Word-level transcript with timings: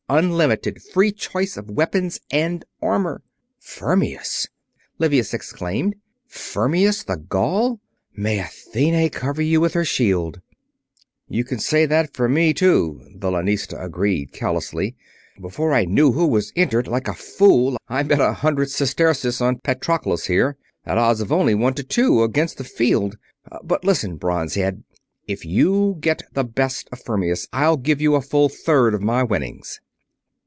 Unlimited. 0.13 0.81
Free 0.81 1.13
choice 1.13 1.55
of 1.55 1.71
weapons 1.71 2.19
and 2.29 2.65
armor." 2.81 3.21
"Fermius!" 3.61 4.49
Livius 4.99 5.33
exclaimed. 5.33 5.95
"Fermius 6.27 7.01
the 7.05 7.15
Gaul? 7.15 7.79
May 8.13 8.39
Athene 8.39 9.09
cover 9.11 9.41
you 9.41 9.61
with 9.61 9.73
her 9.73 9.85
shield!" 9.85 10.41
"You 11.29 11.45
can 11.45 11.59
say 11.59 11.85
that 11.85 12.13
for 12.13 12.27
me, 12.27 12.53
too," 12.53 12.99
the 13.15 13.31
lanista 13.31 13.81
agreed, 13.81 14.33
callously. 14.33 14.97
"Before 15.39 15.73
I 15.73 15.85
knew 15.85 16.11
who 16.11 16.27
was 16.27 16.51
entered, 16.57 16.89
like 16.89 17.07
a 17.07 17.13
fool, 17.13 17.77
I 17.87 18.03
bet 18.03 18.19
a 18.19 18.33
hundred 18.33 18.69
sesterces 18.69 19.39
on 19.39 19.59
Patroclus 19.59 20.25
here, 20.27 20.57
at 20.85 20.97
odds 20.97 21.21
of 21.21 21.31
only 21.31 21.55
one 21.55 21.75
to 21.75 21.83
two, 21.83 22.21
against 22.23 22.57
the 22.57 22.65
field. 22.65 23.17
But 23.63 23.85
listen, 23.85 24.17
Bronze 24.17 24.55
head. 24.55 24.83
If 25.25 25.45
you 25.45 25.95
get 26.01 26.23
the 26.33 26.43
best 26.43 26.89
of 26.91 26.99
Fermius, 27.01 27.47
I'll 27.53 27.77
give 27.77 28.01
you 28.01 28.15
a 28.15 28.21
full 28.21 28.49
third 28.49 28.93
of 28.93 29.01
my 29.01 29.23
winnings." 29.23 29.79